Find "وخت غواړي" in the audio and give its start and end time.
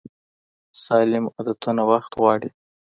1.91-2.49